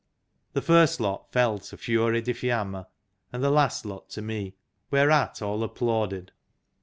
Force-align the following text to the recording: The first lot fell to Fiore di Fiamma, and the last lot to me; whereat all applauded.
The 0.53 0.63
first 0.63 0.99
lot 0.99 1.31
fell 1.31 1.59
to 1.59 1.77
Fiore 1.77 2.21
di 2.21 2.33
Fiamma, 2.33 2.87
and 3.31 3.43
the 3.43 3.51
last 3.51 3.85
lot 3.85 4.09
to 4.09 4.23
me; 4.23 4.55
whereat 4.89 5.43
all 5.43 5.63
applauded. 5.63 6.31